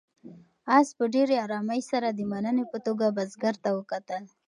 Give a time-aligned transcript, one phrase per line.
[0.77, 4.23] آس په ډېرې آرامۍ سره د مننې په توګه بزګر ته وکتل.